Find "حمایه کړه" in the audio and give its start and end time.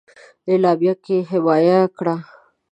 1.29-2.15